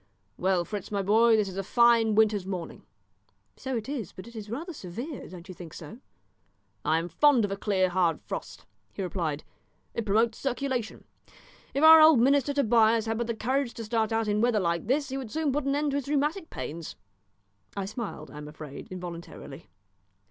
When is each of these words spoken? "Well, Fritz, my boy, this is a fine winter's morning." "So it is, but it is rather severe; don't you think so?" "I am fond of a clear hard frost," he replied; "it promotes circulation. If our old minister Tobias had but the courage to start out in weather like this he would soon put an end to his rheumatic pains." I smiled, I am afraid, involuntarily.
"Well, 0.35 0.65
Fritz, 0.65 0.89
my 0.91 1.03
boy, 1.03 1.35
this 1.35 1.47
is 1.47 1.57
a 1.57 1.63
fine 1.63 2.15
winter's 2.15 2.47
morning." 2.47 2.81
"So 3.55 3.77
it 3.77 3.87
is, 3.87 4.13
but 4.13 4.27
it 4.27 4.35
is 4.35 4.49
rather 4.49 4.73
severe; 4.73 5.29
don't 5.29 5.47
you 5.47 5.53
think 5.53 5.75
so?" 5.75 5.99
"I 6.83 6.97
am 6.97 7.07
fond 7.07 7.45
of 7.45 7.51
a 7.51 7.55
clear 7.55 7.87
hard 7.87 8.19
frost," 8.23 8.65
he 8.93 9.03
replied; 9.03 9.43
"it 9.93 10.03
promotes 10.03 10.39
circulation. 10.39 11.03
If 11.75 11.83
our 11.83 12.01
old 12.01 12.19
minister 12.19 12.51
Tobias 12.51 13.05
had 13.05 13.19
but 13.19 13.27
the 13.27 13.35
courage 13.35 13.75
to 13.75 13.83
start 13.83 14.11
out 14.11 14.27
in 14.27 14.41
weather 14.41 14.59
like 14.59 14.87
this 14.87 15.09
he 15.09 15.17
would 15.17 15.29
soon 15.29 15.51
put 15.51 15.65
an 15.65 15.75
end 15.75 15.91
to 15.91 15.97
his 15.97 16.07
rheumatic 16.09 16.49
pains." 16.49 16.95
I 17.77 17.85
smiled, 17.85 18.31
I 18.31 18.39
am 18.39 18.47
afraid, 18.47 18.87
involuntarily. 18.91 19.69